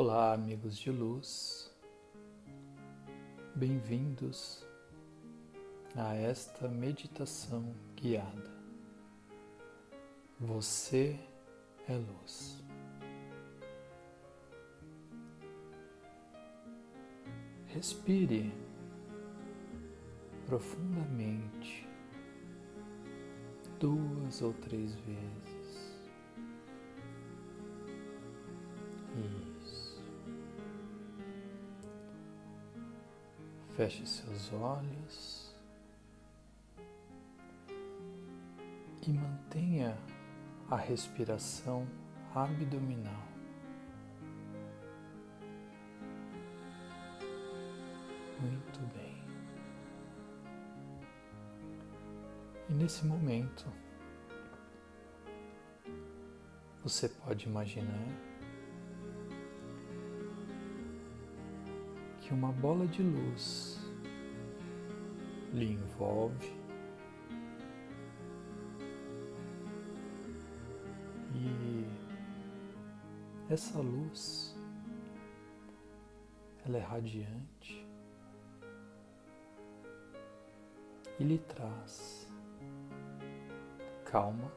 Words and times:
Olá, 0.00 0.32
amigos 0.32 0.78
de 0.78 0.92
luz, 0.92 1.74
bem-vindos 3.52 4.64
a 5.96 6.14
esta 6.14 6.68
meditação 6.68 7.74
guiada. 7.96 8.48
Você 10.38 11.18
é 11.88 11.96
luz. 11.96 12.62
Respire 17.66 18.54
profundamente 20.46 21.88
duas 23.80 24.42
ou 24.42 24.52
três 24.52 24.94
vezes. 24.94 25.57
Feche 33.78 34.04
seus 34.04 34.52
olhos 34.54 35.54
e 39.06 39.12
mantenha 39.12 39.96
a 40.68 40.74
respiração 40.74 41.86
abdominal. 42.34 43.22
Muito 48.40 48.80
bem. 48.96 49.22
E 52.68 52.72
nesse 52.72 53.06
momento, 53.06 53.72
você 56.82 57.08
pode 57.08 57.46
imaginar 57.46 58.27
que 62.28 62.34
uma 62.34 62.52
bola 62.52 62.86
de 62.86 63.02
luz 63.02 63.80
lhe 65.54 65.72
envolve 65.72 66.52
e 71.34 71.86
essa 73.48 73.78
luz 73.80 74.54
ela 76.66 76.76
é 76.76 76.82
radiante 76.82 77.88
e 81.18 81.24
lhe 81.24 81.38
traz 81.38 82.30
calma, 84.04 84.52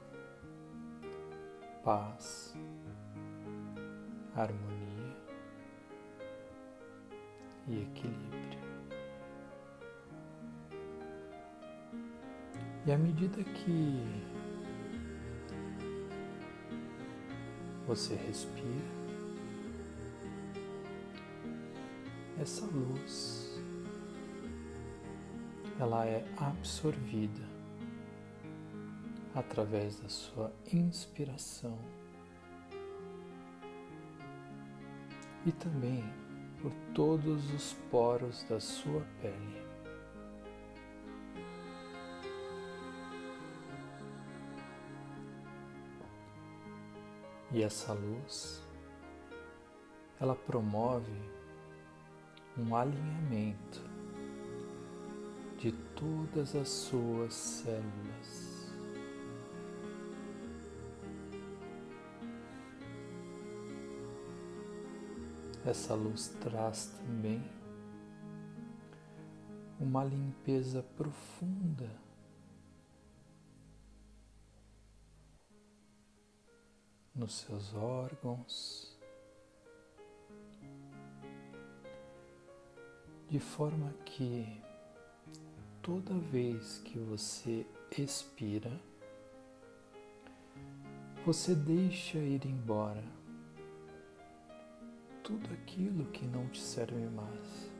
paz, 1.86 2.54
harmonia 4.36 4.91
e 7.68 7.82
equilíbrio. 7.82 8.62
E 12.86 12.92
à 12.92 12.98
medida 12.98 13.44
que 13.44 14.04
você 17.86 18.16
respira, 18.16 19.02
essa 22.40 22.66
luz 22.66 23.62
ela 25.80 26.06
é 26.06 26.24
absorvida 26.38 27.50
através 29.34 30.00
da 30.00 30.10
sua 30.10 30.52
inspiração 30.72 31.78
e 35.46 35.52
também 35.52 36.04
por 36.62 36.72
todos 36.94 37.52
os 37.54 37.74
poros 37.90 38.44
da 38.44 38.60
sua 38.60 39.02
pele. 39.22 39.62
E 47.52 47.64
essa 47.64 47.92
luz, 47.94 48.64
ela 50.20 50.36
promove 50.36 51.12
um 52.58 52.76
alinhamento 52.76 53.82
de 55.58 55.72
todas 55.96 56.56
as 56.56 56.70
suas 56.70 57.34
células. 57.34 58.41
Essa 65.64 65.94
luz 65.94 66.30
traz 66.42 66.88
também 66.88 67.40
uma 69.80 70.04
limpeza 70.04 70.82
profunda. 70.98 71.90
Nos 77.14 77.42
seus 77.42 77.76
órgãos, 77.76 78.98
de 83.30 83.40
forma 83.40 83.94
que 84.04 84.60
toda 85.84 86.18
vez 86.18 86.80
que 86.80 86.98
você 86.98 87.68
expira, 87.96 88.72
você 91.24 91.54
deixa 91.54 92.18
ir 92.18 92.48
embora 92.48 93.21
tudo 95.32 95.54
aquilo 95.54 96.06
que 96.08 96.26
não 96.26 96.46
te 96.50 96.60
serve 96.60 97.08
mais. 97.10 97.72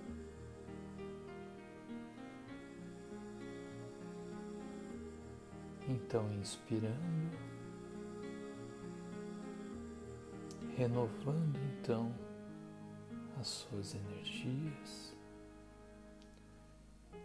Então, 5.90 6.32
inspirando, 6.40 7.38
renovando 10.78 11.60
então 11.78 12.14
as 13.40 13.48
suas 13.48 13.96
energias 13.96 15.14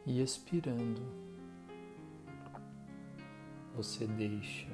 e 0.04 0.20
expirando, 0.20 1.02
você 3.76 4.06
deixa 4.06 4.66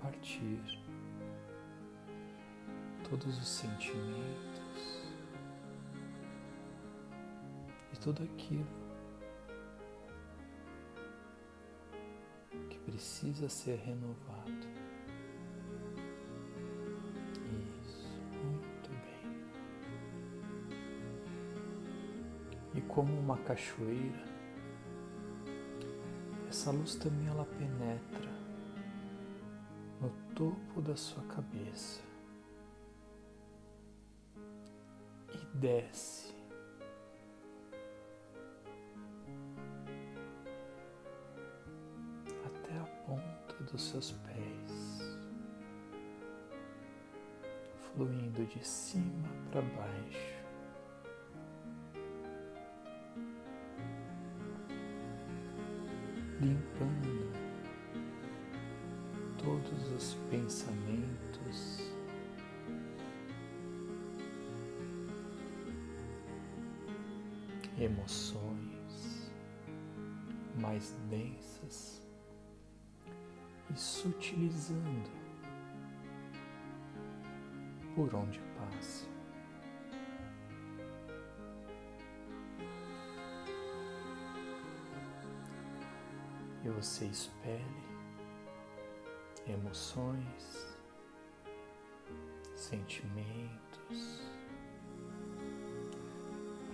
partir 0.00 0.60
todos 3.12 3.38
os 3.38 3.46
sentimentos 3.46 5.02
e 7.92 7.96
tudo 7.98 8.22
aquilo 8.22 8.66
que 12.70 12.78
precisa 12.78 13.50
ser 13.50 13.76
renovado. 13.80 14.32
e 22.74 22.80
como 22.80 23.12
uma 23.12 23.36
cachoeira, 23.36 24.24
essa 26.48 26.70
luz 26.70 26.94
também 26.94 27.26
ela 27.26 27.44
penetra 27.44 28.32
no 30.00 30.08
topo 30.34 30.80
da 30.80 30.96
sua 30.96 31.22
cabeça 31.24 32.11
desce 35.54 36.34
até 42.44 42.78
a 42.78 42.84
ponta 43.06 43.54
dos 43.70 43.82
seus 43.90 44.12
pés, 44.12 45.18
fluindo 47.94 48.44
de 48.46 48.66
cima 48.66 49.28
para 49.50 49.62
baixo. 49.62 50.42
limpando 56.42 56.91
Emoções 67.78 69.32
mais 70.60 70.92
densas 71.08 72.02
e 73.70 73.78
sutilizando 73.78 75.10
por 77.94 78.14
onde 78.14 78.40
passa. 78.58 79.12
e 86.64 86.68
você 86.70 87.06
espelhe 87.06 87.82
emoções, 89.46 90.78
sentimentos, 92.54 94.22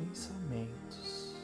pensamentos 0.08 1.36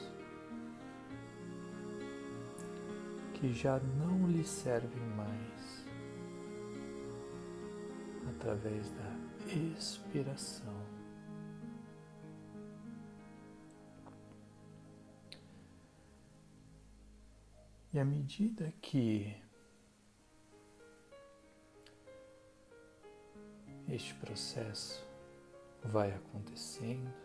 que 3.34 3.52
já 3.52 3.78
não 3.78 4.26
lhe 4.26 4.44
servem 4.44 5.02
mais 5.16 5.84
através 8.30 8.90
da 8.90 9.52
expiração. 9.76 10.74
E 17.92 17.98
à 17.98 18.04
medida 18.04 18.72
que 18.80 19.36
este 23.88 24.14
processo 24.14 25.06
vai 25.84 26.12
acontecendo, 26.12 27.23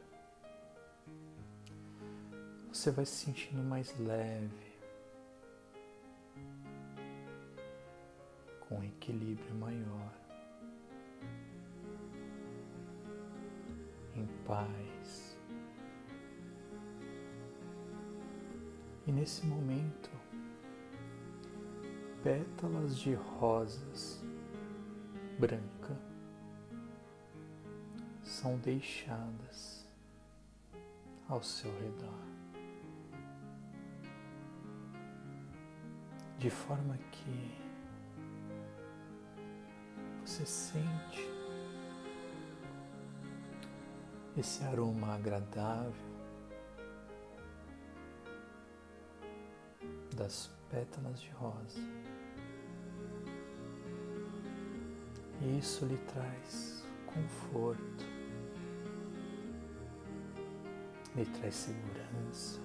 você 2.72 2.92
vai 2.92 3.06
se 3.06 3.26
sentindo 3.26 3.64
mais 3.64 3.98
leve, 4.00 4.70
com 8.62 8.84
equilíbrio 8.84 9.56
maior, 9.56 10.14
em 14.16 14.28
paz. 14.46 15.38
E 19.08 19.12
nesse 19.12 19.46
momento, 19.48 20.12
pétalas 22.24 22.98
de 23.00 23.16
rosas 23.16 24.22
branca 25.40 25.98
são 28.24 28.58
deixadas 28.60 29.88
ao 31.28 31.42
seu 31.42 31.72
redor. 31.80 32.30
De 36.40 36.50
forma 36.50 36.98
que 37.12 37.70
você 40.24 40.46
sente 40.46 41.30
esse 44.38 44.64
aroma 44.64 45.16
agradável 45.16 45.92
das 50.16 50.50
pétalas 50.70 51.20
de 51.20 51.30
rosa. 51.32 51.82
E 55.42 55.60
isso 55.60 55.86
lhe 55.86 55.98
traz 55.98 56.86
conforto, 57.06 58.06
lhe 61.16 61.26
traz 61.26 61.56
segurança. 61.56 62.62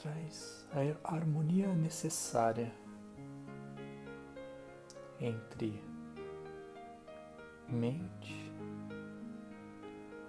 Traz 0.00 0.66
a 0.72 1.14
harmonia 1.14 1.74
necessária 1.74 2.72
entre 5.20 5.78
mente 7.68 8.50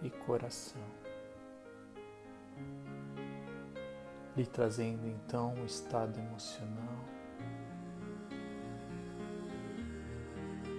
e 0.03 0.09
coração, 0.09 0.81
lhe 4.35 4.45
trazendo 4.45 5.07
então 5.07 5.53
um 5.53 5.65
estado 5.65 6.19
emocional 6.19 7.05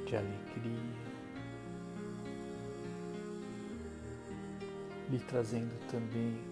de 0.06 0.16
alegria, 0.16 1.02
lhe 5.08 5.18
trazendo 5.20 5.72
também 5.90 6.51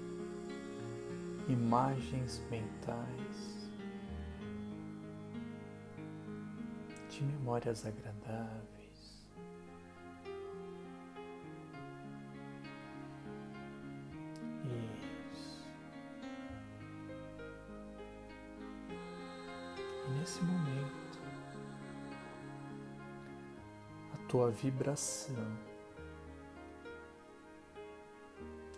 imagens 1.52 2.42
mentais 2.50 3.70
de 7.08 7.24
memórias 7.24 7.84
agradáveis. 7.84 8.80
nesse 20.20 20.42
momento 20.44 21.18
a 24.12 24.28
tua 24.28 24.50
vibração 24.50 25.56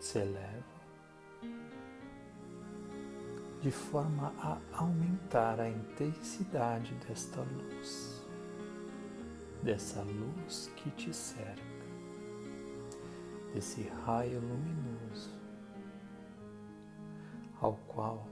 se 0.01 0.19
eleva 0.19 0.72
de 3.62 3.70
forma 3.70 4.35
a 4.38 4.61
aumentar 4.76 5.61
a 5.61 5.69
intensidade 5.69 6.93
desta 7.06 7.41
luz, 7.43 8.20
dessa 9.62 10.03
luz 10.03 10.69
que 10.75 10.91
te 10.91 11.14
cerca, 11.14 11.62
desse 13.55 13.82
raio 14.05 14.41
luminoso 14.41 15.31
ao 17.61 17.76
qual 17.87 18.26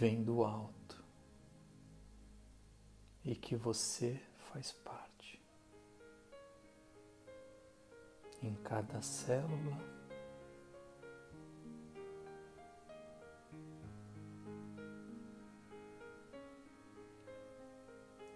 vem 0.00 0.24
do 0.24 0.42
alto 0.42 1.04
e 3.22 3.34
que 3.36 3.54
você 3.56 4.18
faz 4.50 4.72
parte. 4.72 5.38
Em 8.42 8.54
cada 8.54 9.02
célula, 9.02 10.01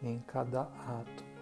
em 0.08 0.20
cada 0.20 0.62
átomo 0.62 1.36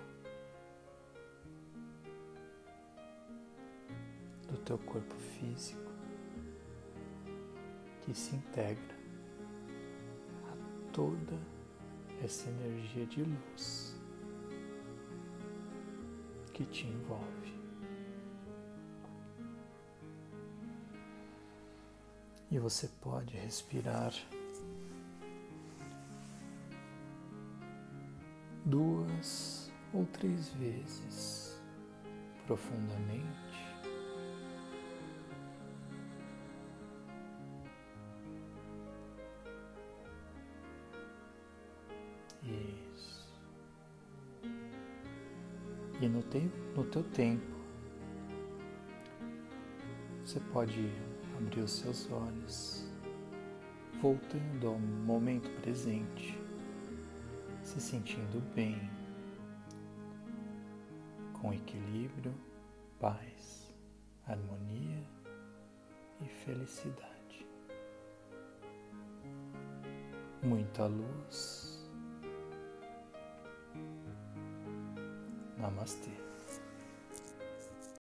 do 4.49 4.57
teu 4.59 4.79
corpo 4.79 5.15
físico 5.15 5.93
que 8.03 8.15
se 8.15 8.35
integra 8.37 8.95
a 10.45 10.93
toda 10.93 11.39
essa 12.23 12.49
energia 12.49 13.07
de 13.07 13.23
luz 13.23 13.97
que 16.53 16.65
te 16.65 16.87
envolve. 16.87 17.55
E 22.51 22.59
você 22.59 22.89
pode 23.01 23.37
respirar 23.37 24.15
duas 28.65 29.73
ou 29.93 30.07
três 30.07 30.51
vezes 30.55 31.63
profundamente. 32.47 33.45
E 46.05 46.09
no, 46.09 46.23
te 46.23 46.51
no 46.77 46.85
teu 46.85 47.03
tempo, 47.03 47.57
você 50.23 50.39
pode 50.53 50.91
abrir 51.39 51.61
os 51.61 51.71
seus 51.71 52.11
olhos, 52.11 52.87
voltando 54.03 54.67
ao 54.67 54.79
momento 54.79 55.49
presente, 55.63 56.39
se 57.75 57.81
sentindo 57.81 58.41
bem, 58.55 58.89
com 61.33 61.53
equilíbrio, 61.53 62.33
paz, 63.01 63.75
harmonia 64.29 65.03
e 66.21 66.29
felicidade. 66.29 67.45
Muita 70.41 70.87
luz 70.87 71.85
Namastê. 75.59 76.24